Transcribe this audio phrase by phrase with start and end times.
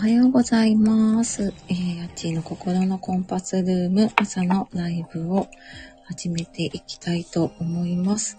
[0.00, 1.52] おはようございます。
[1.68, 5.46] えー、やっちーの心のコンパスルーム朝のライブを
[6.06, 8.38] 始めていきたいと思います。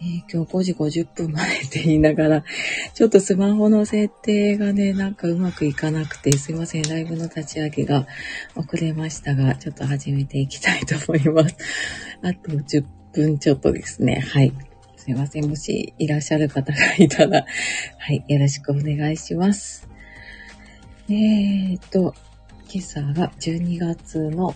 [0.00, 2.44] えー、今日5時50分までって言いながら、
[2.94, 8.06] ちょっとスマホの設定がね、なんかうまくいかなくて、すいません、ライブの立ち上げが
[8.56, 11.54] 遅れましたが、ちょっと始めていきたいと思います。
[12.24, 14.24] あと10分ちょっとですね。
[14.30, 14.54] はい。
[14.96, 15.46] すいません。
[15.46, 17.44] もしいらっしゃる方がいたら、
[17.98, 19.91] はい、よろしくお願いします。
[21.08, 22.14] えーと、
[22.72, 24.54] 今朝が12月の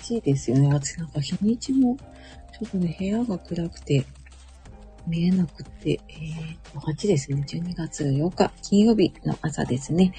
[0.00, 0.72] 8ですよね。
[0.72, 4.04] 私なんか日にちも、ちょっとね、部屋が暗くて
[5.06, 7.44] 見えなくて、えーと、8ですね。
[7.46, 10.12] 12月8日、金曜日の朝ですね。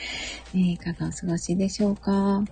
[0.53, 2.44] えー、いかがお過ごしでしょうか？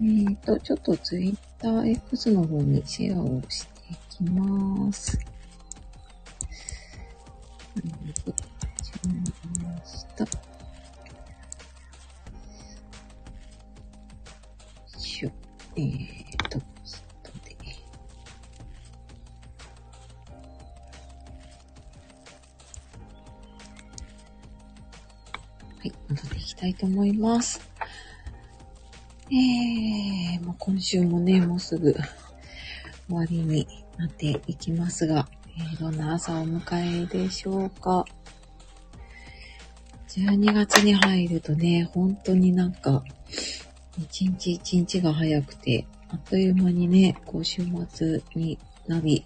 [0.00, 5.18] えーと、ちょっと Twitter X の方にシェアをしていきます。
[9.62, 10.26] ました。
[10.26, 10.55] しょ。
[15.78, 16.64] えーと、後
[17.44, 17.54] で。
[25.78, 27.60] はい、戻っていきたいと思います。
[29.28, 32.02] えー、もう今週もね、もうすぐ終
[33.10, 33.68] わりに
[33.98, 38.06] なっていきますが、えー、どんな朝を迎えでしょうか。
[40.08, 43.04] 12月に入るとね、本当になんか、
[43.98, 49.24] 一日一日が早くて、あっという間にね、こう週末になり、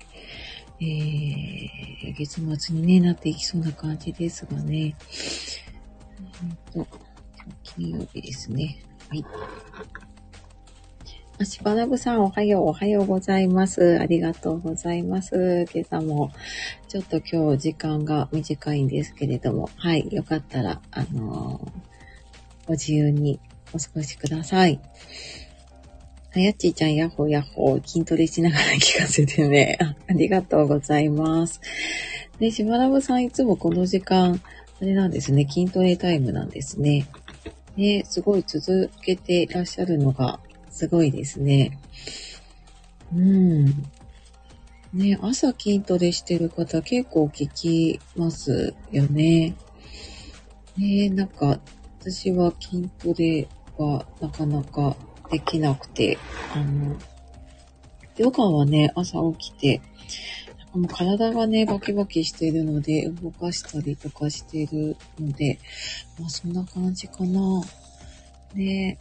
[0.81, 4.95] えー、月末に、ね、なっていきそうな感じですがね。
[4.99, 6.87] えー、と、
[7.63, 8.83] 金曜日ですね。
[9.09, 9.25] はい。
[11.39, 13.99] あ、しばらぶさんおはよう、おはようございます。
[13.99, 15.67] ありがとうございます。
[15.75, 16.31] 今朝も、
[16.89, 23.41] ちょっと今日時間が短いんですけれども、はい、よかったら、あのー、ご自由に
[23.73, 24.81] お過ごしください。
[26.33, 29.79] はやっちーちゃん、やっほーやっほー、筋トレしながら聞かせてね。
[30.09, 31.61] ありがとうございます。
[32.39, 34.41] で、しばらぶさんいつもこの時間、
[34.81, 37.07] あれなんですね、筋トレタイムなんですね。
[37.77, 40.39] ね、すごい続けていらっしゃるのが
[40.71, 41.79] すごいですね。
[43.13, 43.67] うん。
[44.93, 49.55] ね、朝筋トレしてる方結構聞きますよね。
[50.77, 51.61] ね、なんか、
[52.01, 53.47] 私は筋トレ
[53.81, 54.97] はなかなか
[55.31, 56.19] できなくて、
[56.55, 56.97] あの、
[58.17, 59.81] ヨガはね、朝起きて、
[60.75, 65.59] もう体がね、バキバキしているので、動かしたりとかしているので、
[66.19, 67.41] まあそんな感じかな。
[68.55, 68.99] ね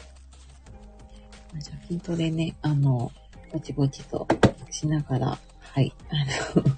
[1.57, 3.11] じゃあ筋トレね、あの、
[3.51, 4.27] ぼちぼちと
[4.71, 6.75] しながら、はい、あの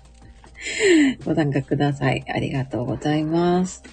[1.25, 2.23] ご参加ください。
[2.27, 3.83] ありがとうございます。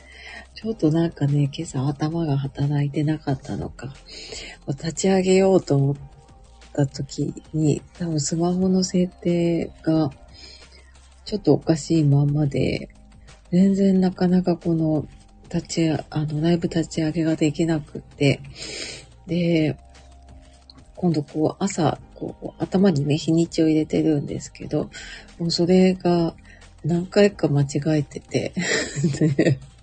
[0.60, 3.94] ちょっとなんかね、今朝頭が働いてなかったのか、
[4.66, 5.96] 立ち上げようと思っ
[6.72, 10.10] た時に、多分スマホの設定が
[11.24, 12.88] ちょっとおかしいままで、
[13.52, 15.06] 全然なかなかこの
[15.44, 18.40] 立ち、あの、ライブ立ち上げができなくって、
[19.28, 19.78] で、
[20.96, 24.90] 今度こう朝、こう頭にね、日にちを入れてるんですけど、
[25.38, 26.34] もうそれが
[26.84, 27.68] 何回か間違
[28.00, 28.52] えてて。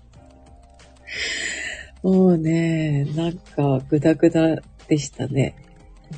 [2.02, 4.56] もうね、なんかグダグダ
[4.88, 5.56] でしたね。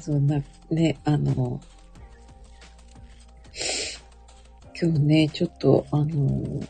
[0.01, 1.61] そんな、ね、あの、
[4.81, 6.61] 今日ね、ちょっとあの、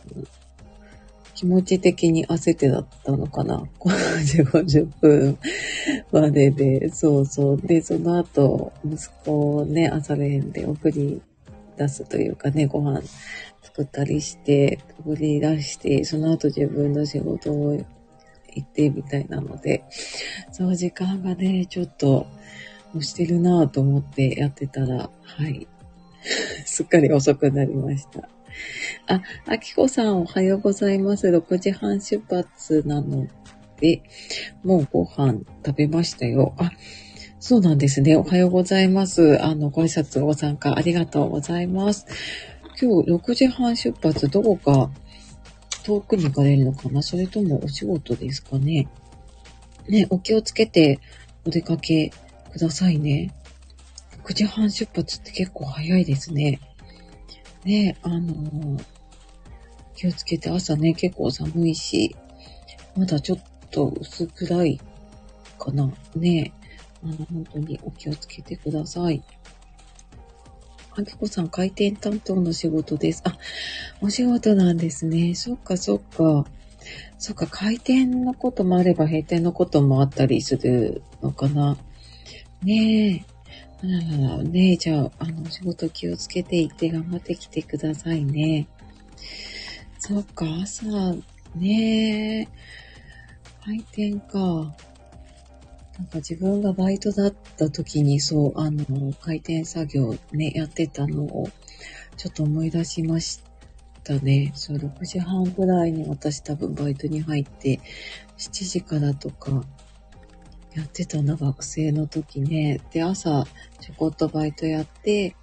[1.34, 3.62] 気持ち的に焦ってだったのかな。
[3.78, 5.38] この時50分
[6.10, 7.60] までで、そうそう。
[7.60, 11.22] で、その後、息子をね、朝練で送り
[11.76, 13.02] 出すというかね、ご飯
[13.62, 17.84] 作ったりして、送り出して、その後自分の仕事を
[18.54, 19.84] 行ってみたいなので、
[20.52, 22.26] その時間がね、ちょっと
[22.90, 25.66] 押してるなぁと思ってやってたら、はい。
[26.64, 28.28] すっかり遅くなりました。
[29.06, 31.28] あ、あきこさんおはようございます。
[31.28, 33.26] 6時半出発なの
[33.80, 34.02] で、
[34.64, 36.54] もうご飯食べましたよ。
[36.58, 36.72] あ、
[37.40, 38.16] そうなんですね。
[38.16, 39.42] おはようございます。
[39.42, 42.06] あの、ご挨拶ご参加ありがとうございます。
[42.80, 44.90] 今日6時半出発、どこか
[45.88, 47.00] 遠くに行かれるのかな？
[47.02, 48.88] それともお仕事ですかね？
[49.88, 51.00] ね、お気をつけて
[51.46, 52.12] お出かけ
[52.52, 53.34] くださいね。
[54.22, 56.60] 6時半出発って結構早いですね。
[57.64, 58.84] ね、あのー、
[59.94, 62.14] 気をつけて朝ね、結構寒いし、
[62.94, 63.38] まだちょっ
[63.70, 64.80] と薄暗い
[65.58, 65.90] かな。
[66.14, 66.52] ね、
[67.02, 69.22] あの、本当にお気をつけてください。
[70.98, 73.22] あきこさん、回転担当の仕事です。
[73.24, 73.38] あ、
[74.00, 75.36] お仕事なんですね。
[75.36, 76.44] そっかそっか。
[77.18, 81.76] そっか、開店のこともあれば閉店のこともあったりするのかな。
[82.64, 83.24] ねえ。
[83.80, 88.66] あららら、ねえ、じゃあ、あの、お仕事気をつけていって頑張ってきてくださいね。
[90.00, 90.84] そっか、朝、
[91.54, 92.48] ねえ。
[93.64, 94.74] 開店か。
[95.98, 101.48] なんか自分がバイトだった時にそう、あの、開店作業ね、やってたのを、
[102.16, 103.40] ちょっと思い出しまし
[104.04, 104.52] たね。
[104.54, 107.80] そう、6時半ぐらいに私多分バイトに入って、
[108.38, 109.64] 7時からとか、
[110.74, 112.80] やってたな、学生の時ね。
[112.92, 113.44] で、朝、
[113.80, 115.34] ちょこっとバイトやって、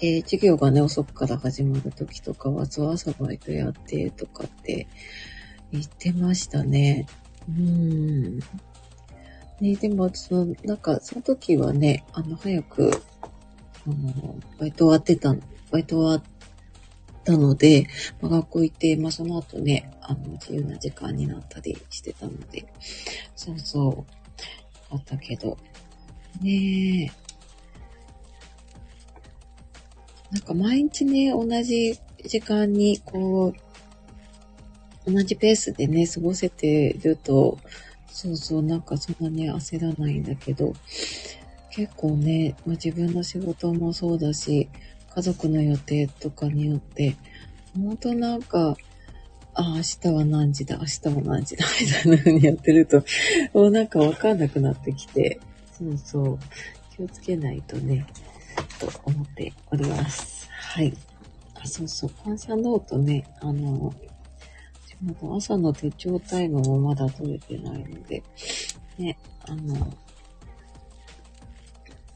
[0.00, 4.86] で、授業がね、遅くから始まる時とかは、そう、朝バイトやって、とかって
[5.72, 7.06] 言ってましたね。
[7.48, 8.40] うん。
[9.60, 12.90] ね、でも、その、なんか、その時はね、あの、早く、
[13.22, 15.34] あの、バイト終わってた、
[15.70, 16.22] バイト終わっ
[17.24, 17.86] たので、
[18.20, 22.66] まあ、学校行って、まあ、その後ね、あの、自由な時間になったりしてたので、
[23.36, 24.12] そうそう、
[24.90, 25.56] あったけど、
[26.40, 27.24] ねえ。
[30.32, 33.54] なんか毎日ね、同じ時間に、こ
[35.06, 37.58] う、同じペースでね、過ごせてると、
[38.14, 40.72] そうそう、なんかそんなに焦らないんだけど、
[41.70, 44.68] 結構ね、まあ、自分の仕事もそうだし、
[45.12, 47.16] 家族の予定とかによって、
[47.74, 48.76] 本当なんか、
[49.54, 53.04] あ、明日は何時だ、明日は何時だ、みたいな風にやってると、
[53.52, 55.40] もうなんかわかんなくなってきて、
[55.76, 56.38] そうそう、
[56.96, 58.06] 気をつけないとね、
[58.78, 60.48] と思っております。
[60.52, 60.94] はい。
[61.56, 63.92] あ、そうそう、感謝ノートね、あの、
[65.04, 68.22] まだ朝の手帳タイムもまだ取れてないので、
[68.98, 69.92] ね、あの、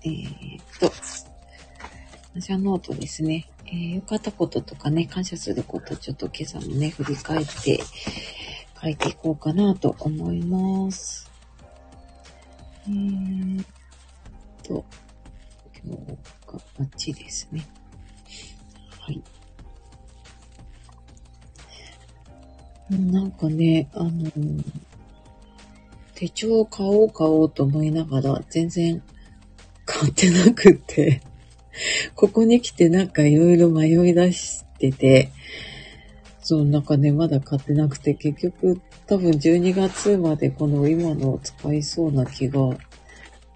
[0.05, 0.91] えー、っと、
[2.33, 3.47] 感謝ノートですね。
[3.67, 7.81] えー、良かったこととかね、感謝すること、ちょっと今朝もね、振り返って
[8.81, 11.31] 書いていこうかなと思います。
[12.87, 13.67] えー、っ
[14.63, 14.85] と、
[15.85, 16.13] 今日
[16.47, 17.69] がバッチですね。
[22.91, 24.31] なんかね、あの
[26.15, 29.03] 手帳を買おう買おうと思いながら、全然
[29.85, 31.21] 買ってなくって
[32.17, 35.31] ここに来てなんかいろいろ迷い出してて、
[36.41, 42.59] そう、なんかね、まだ買ってなくて、結局多分12月までこの今の使いそうな気が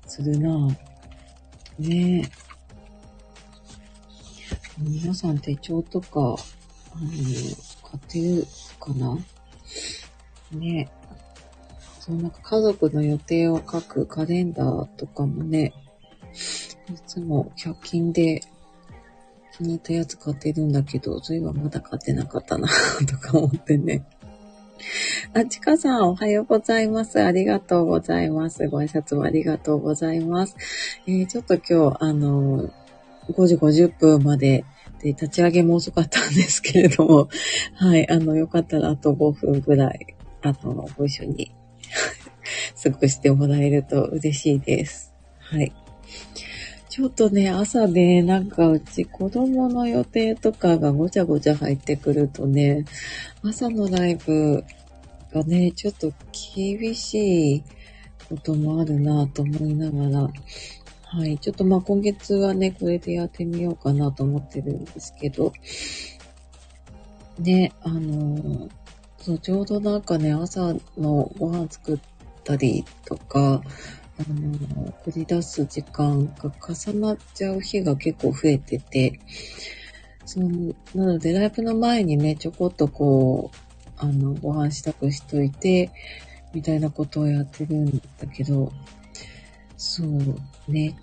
[0.06, 0.76] するなぁ
[1.78, 2.43] ねえ。
[4.78, 6.37] 皆さん手帳とか、あの、
[7.82, 8.46] 買ってる
[8.82, 9.19] かな？
[10.52, 10.90] ね。
[12.00, 15.73] そう、なんか家族の予定を書くカレンダーとかもね、
[16.90, 18.43] いつも100均で
[19.56, 22.69] 気に入ったやつ買ってるんだけど、そういえばまだ買ってなかったな
[23.08, 24.05] とか思ってね。
[25.32, 27.23] あ、ちかさん、おはようございます。
[27.23, 28.67] ありがとうございます。
[28.69, 30.56] ご挨拶もありがとうございます。
[31.06, 32.69] えー、ちょっと今日、あの
[33.31, 34.64] 5時50分まで
[35.02, 37.28] で、立ち上げも遅かったんですけれども、
[37.75, 41.52] はい、あの、よかったらあと5分ぐらい、あの、ご一緒に
[42.82, 45.12] 過ごしてもらえると嬉しいです。
[45.38, 45.72] はい。
[46.88, 52.84] ちょっとね、朝ね、なんかうち子供の予定とかがごちゃごちゃ入ってくるとね、
[53.43, 54.62] 朝のライブ
[55.32, 56.12] がね、ちょっと
[56.54, 57.64] 厳しい
[58.28, 60.28] こともあるなと思いながら、
[61.14, 61.37] はい。
[61.37, 65.52] ちょっとまあ今月はね、これでやってみようかなと思ってるんですけど、
[67.38, 68.71] ね、あの、
[69.19, 71.99] そう、ちょうどなんかね、朝のご飯作っ
[72.45, 73.61] たりとか、
[74.19, 79.21] あのー、繰り出す時間が重なっちゃう日が結構増えてて、
[80.25, 83.57] その、なのでライブの前にね、ちょこっとこう、
[83.99, 85.90] あの、ご飯支度しといて、
[86.54, 88.73] みたいなことをやってるんだけど、
[89.84, 90.96] そうね。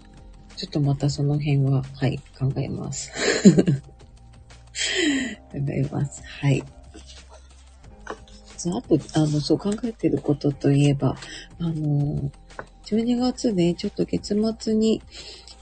[0.56, 3.12] ちょっとまたその辺は、はい、考えます。
[5.52, 6.24] 考えます。
[6.24, 6.64] はい。
[8.08, 8.16] あ
[8.82, 11.18] と、あの、そう考えてることといえば、
[11.60, 12.32] あの、
[12.86, 15.02] 12月ね、ちょっと月末に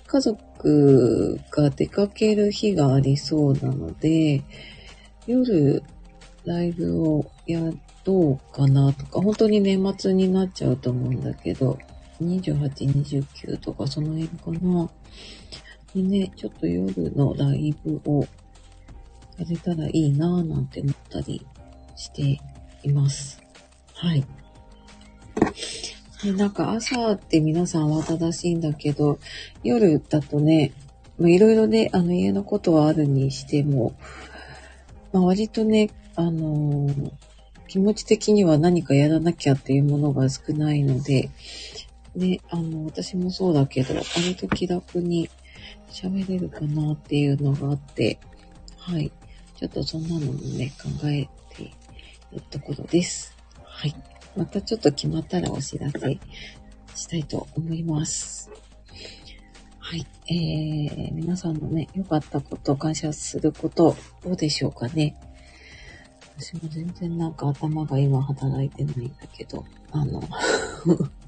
[0.06, 4.44] 家族が出かける日がありそうなので、
[5.26, 5.82] 夜、
[6.46, 7.62] ライブをや
[8.06, 11.80] ろうかなとか、本当に年末になっちゃうと思うんだけど、
[12.22, 12.70] 28、
[13.04, 14.90] 29とかその辺かな。
[15.94, 18.26] でね、ちょっと夜のライブを
[19.38, 21.46] やれたらいいなぁなんて思ったり
[21.96, 22.40] して
[22.84, 23.42] います。
[23.94, 24.26] はい。
[26.24, 29.20] でなんか朝って皆さんは正しいんだけど、
[29.64, 30.74] 夜だとね、
[31.20, 33.96] いろいろね、あの家のことはあるにしても、
[35.14, 37.12] まあ、割とね、あのー、
[37.68, 41.30] 気持ち的には何かやらなきゃっていうものが少ないので、
[42.16, 45.30] ね、あの、私もそうだけど、あると気楽に
[45.92, 48.20] 喋れるかなっていうのがあって、
[48.78, 49.12] はい。
[49.56, 51.72] ちょっとそんなのもね、考えてい
[52.34, 53.36] るところです。
[53.64, 53.96] はい。
[54.36, 56.20] またちょっと決まったらお知らせ
[56.96, 58.52] したいと思います。
[59.80, 60.06] はい。
[60.30, 65.16] えー、皆さんのね、良かったこと、感謝すること、どうでしょうかね。
[66.38, 70.22] 私も全然なんか頭が今働いてないんだけど、あの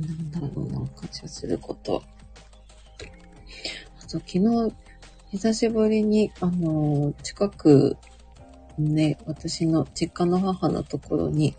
[0.00, 2.02] なんだろうな、感謝すること。
[4.00, 4.72] あと、昨日、
[5.30, 7.96] 久しぶりに、あの、近く
[8.78, 11.54] ね、私の実家の母のところに、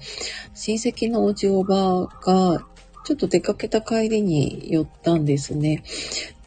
[0.53, 2.65] 親戚のおじおばが、
[3.05, 5.83] ちょっと出かけた帰りに寄ったんですね。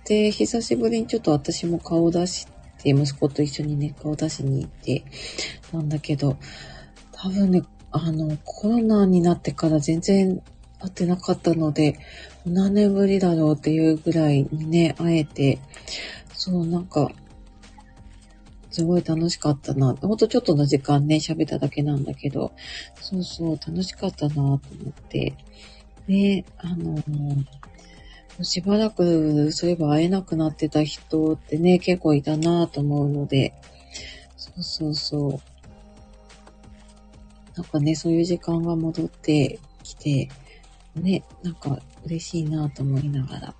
[0.06, 2.46] で、久しぶりにちょっと私も顔出し
[2.82, 5.04] て、息子と一緒にね、顔出しに行って
[5.72, 6.36] なんだけど、
[7.12, 10.42] 多分ね、あの、コロナになってから全然
[10.82, 11.98] 会ってなかったので、
[12.44, 15.60] 何年ぶりだろうっていうぐらいにね、会えて、
[16.34, 17.10] そう、なんか、
[18.70, 19.94] すごい楽しかったな。
[19.94, 22.52] ほんとちょっとの時間ね、喋っただけなんだけど、
[23.00, 24.58] そうそう、楽しかったなと思っ
[25.08, 25.34] て。
[26.08, 26.98] ね、あの
[28.42, 33.54] しばらく、そういえば会えなくなってた人ってね、結構いたなと思うので、
[34.36, 35.40] そうそうそう。
[37.56, 40.28] なんかね、そういう時間が戻ってきて、
[40.94, 43.54] ね、なんか嬉しいなと思いながら過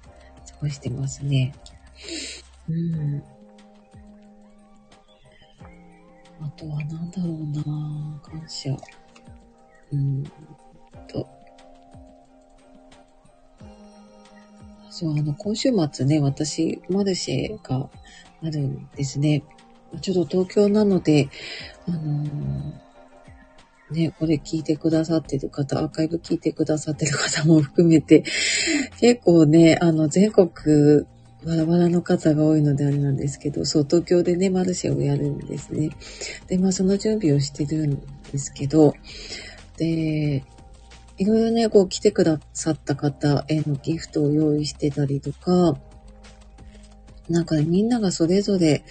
[0.60, 1.54] ごしてますね。
[2.68, 3.22] うん。
[6.40, 8.76] あとは何だろうな感謝。
[9.92, 10.24] うん
[11.08, 11.26] と。
[14.90, 17.88] そう、あの、今週末ね、私、マルシェが
[18.42, 19.42] あるんですね。
[20.00, 21.28] ちょっと東京なので、
[21.88, 22.72] あのー、
[23.92, 28.24] ね、これ聞いてくださってる方、アーカイブ聞いてくださってる方も含めて、
[28.98, 31.06] 結構ね、あの、全国
[31.44, 35.90] バラバラの方が多いのであれなんですけど、そう、東京でね、マルシェをやるんですね。
[36.46, 38.94] で、まあその準備をしてるんですけど、
[39.76, 40.44] で、
[41.18, 45.78] いろいろね、こう来てくださった方へのギフトを用意してたりとか、
[47.28, 48.84] なんかね、みんながそれぞれ、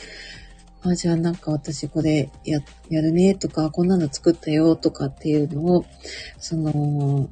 [0.84, 2.60] あ、じゃあなんか私これや、
[2.90, 5.86] やるねとか、こんなの作ったよとかっていうのを、
[6.40, 7.30] その、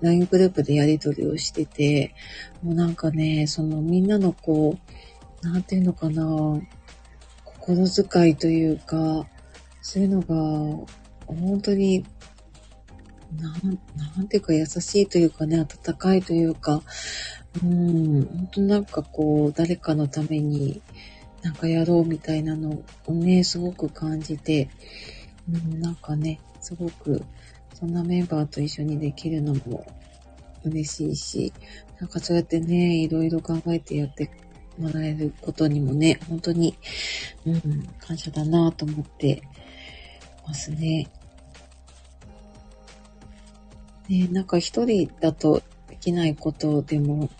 [0.00, 2.14] LINE グループでやり取りをしてて、
[2.62, 4.76] もうなんかね、そのみんなのこ
[5.42, 6.60] う、なんていうのかな、
[7.44, 9.26] 心遣いというか、
[9.80, 10.86] そういうのが、
[11.26, 12.04] 本当に、
[13.36, 13.78] なん、
[14.16, 16.82] なんていうか優しいというかね、温かいというか、
[17.62, 20.82] うん、本当なんかこう、誰かのために
[21.42, 24.70] なんかやろうみたいなのをね、すごく感じて、
[25.52, 27.24] うん、なんかね、すごく
[27.74, 29.84] そんなメンバーと一緒にできるのも
[30.64, 31.52] 嬉しいし、
[31.98, 34.30] なんかそうやってね、いろいろ考えてやって
[34.78, 36.76] もらえることにもね、本当に、
[37.44, 39.42] うん、感謝だなと思って
[40.46, 41.08] ますね。
[44.08, 47.30] ね、なんか一人だとできないことでも、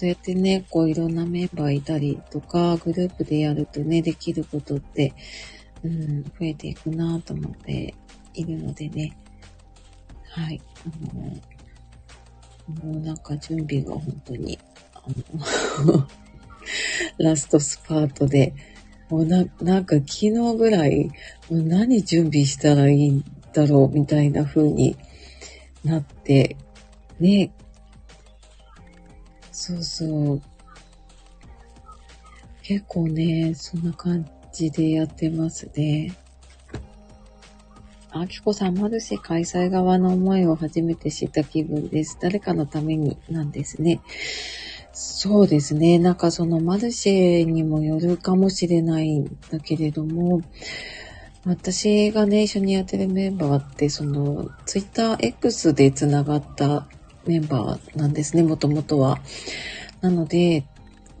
[0.00, 5.12] そうやってね、こういろんなメンバーいたりとか、グループでやるとね、できることって、
[5.84, 7.94] うん、増えていくなと思って
[8.32, 9.14] いるのでね、
[10.30, 10.58] はい。
[10.86, 11.20] あの、
[12.82, 14.58] もうなんか準備が本当に、
[14.94, 15.02] あ
[15.84, 16.08] の
[17.20, 18.54] ラストスパートで、
[19.10, 21.10] もうな、なんか昨日ぐらい、
[21.50, 24.96] もう何準備したらいいんだろうみたいな風に
[25.84, 26.56] なって、
[27.18, 27.52] ね。
[29.60, 30.42] そうそう。
[32.62, 36.16] 結構ね、そんな感じでやってますね。
[38.10, 42.16] あきこさん、マルシェ開催側の思いを初めて知った気分です。
[42.22, 44.00] 誰かのためになんですね。
[44.94, 45.98] そうですね。
[45.98, 50.40] なんかそのマルシェにもよるかもしれないんだけれども、
[51.44, 56.86] 私がね、一緒にやってるメンバーって、その、ツイッター X で繋がった
[57.26, 59.20] メンバーなんですね、もともとは。
[60.00, 60.64] なので、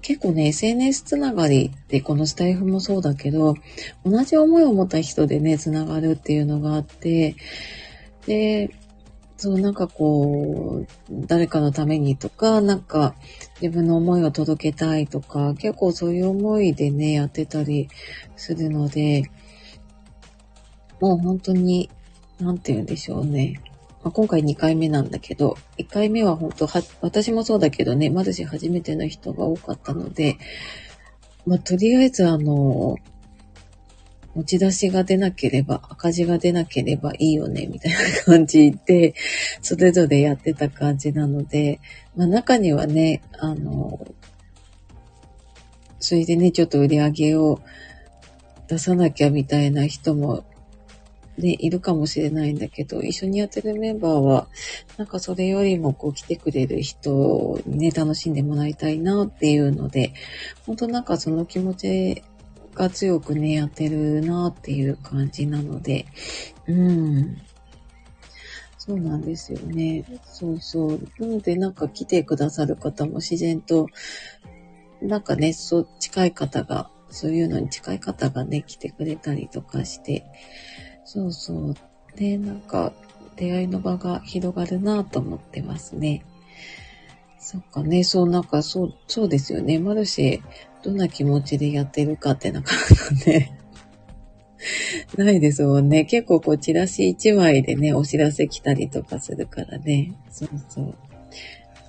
[0.02, 3.54] 結構ね、SNS つながりってこのスタイフもそうだけど、
[4.04, 7.36] 同じ思いを持った人でね、つながるっていうのがあって、
[8.26, 8.70] で、
[9.36, 13.14] そう、なんかこう、誰かのためにとか、なんか
[13.60, 17.88] 自分の思いを届けたいとか、結構そういう思いでね、やってたり
[18.36, 19.30] するので、
[21.00, 21.90] もう本当に、
[22.38, 23.60] なんて言うんでしょうね。
[24.02, 30.38] まあ、今回2回目なんだけど、1回目は本当は、私もそうだけどね、マルシェ初めての人が多かったので、
[31.46, 32.96] まあ、とりあえずあの、
[34.34, 39.14] 持ち出しが出なければ、赤字が出なければいいよね、みたいな感じで、
[39.60, 41.80] それぞれやってた感じなので、
[42.16, 44.06] まあ中にはね、あの、
[45.98, 47.60] それでね、ちょっと売り上げを
[48.68, 50.44] 出さなきゃみたいな人も
[51.40, 54.48] ね、いるかもしれないんだけど、一緒にやってるメンバーは、
[54.96, 60.12] なんかそれよりもこう来てくれる人にね、楽しんでもらいたいなっていうので、
[60.66, 62.22] 本当なんかその気持ち
[62.74, 66.06] が強くね、やってるなっていう感じなので、
[66.66, 67.36] うん。
[68.78, 70.04] そうなんですよね。
[70.24, 71.00] そうそう。
[71.18, 73.88] なのでなんか来てくださる方も自然と、
[75.02, 80.24] なんかね、そう、近い方が、そういうのに近い方がね、来てくれたりとかして、
[81.12, 81.74] そうそう。
[82.16, 82.92] で、なんか、
[83.34, 86.24] 出会いの場が広がるなと思ってますね。
[87.36, 89.80] そっかね、そう、なんか、そう、そうですよね。
[89.80, 93.58] マルシェ、どんな気持ちでやってるかってなかなかね、
[95.18, 96.04] ないですもんね。
[96.04, 100.12] 結構こう、チラシ1枚でね、お知らせ来たりとかするからね。
[100.30, 100.94] そうそう。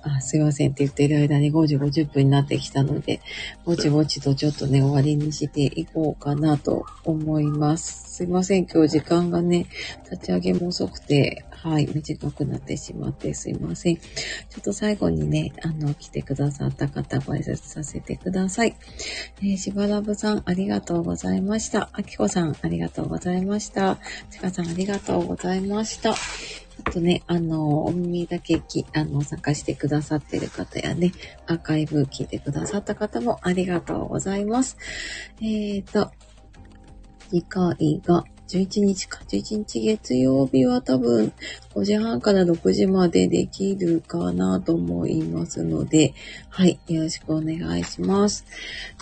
[0.02, 3.20] あ、すいませんって言ってる間に5時50分になってきたので、
[3.64, 8.16] ぼちぼちとちょっとね、終わりにしていこうかなと思います。
[8.16, 9.66] すいません、今日時間がね、
[10.10, 13.96] 立ち上げも遅くて、はい、短くなってしまってすいません。
[13.96, 14.04] ちょ
[14.58, 18.76] っと最後にね、あの、来てくださった方ご挨拶させてください。
[19.40, 21.88] えー、しばらぶさん、ありがとうございました。
[21.92, 23.98] あきこさん、ありがとうございました。
[24.30, 26.14] ちかさん、ありがとうございました。
[26.84, 31.12] あとね、あの、お耳だけき、あの、参加してくださってる方やね、
[31.46, 34.76] アーカイブ聞いてくださった方もありがとうございます。
[35.40, 36.10] えーと、
[37.30, 41.32] 次回が11日か、11日月曜日は多分
[41.74, 46.12] 5時半から6時までできるかなと思いますので、
[46.50, 48.44] はい、よろしくお願いします。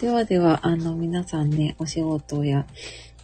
[0.01, 2.65] ではでは、あの、皆さんね、お仕事や、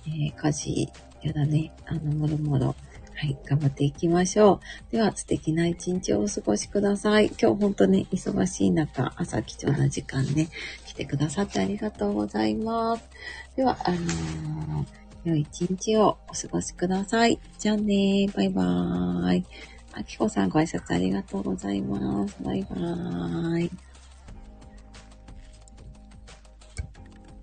[0.07, 0.89] えー、家事
[1.23, 2.75] やだね、あの、もろもろ、
[3.19, 4.93] はい、頑張っていきましょう。
[4.93, 7.29] では、素敵な一日をお過ごしください。
[7.41, 10.51] 今日本当ね、忙しい中、朝貴重な時間ね、
[10.85, 13.03] 来てくださってありがとうございます。
[13.57, 14.87] では、あのー、
[15.25, 17.41] 良い一日をお過ごしください。
[17.59, 19.45] じゃあねバイバーイ。
[19.93, 22.37] あきこさんご挨拶ありがとうございます。
[22.43, 23.71] バイバーイ。